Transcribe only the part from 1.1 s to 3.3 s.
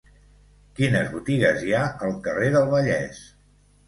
botigues hi ha al carrer del Vallès?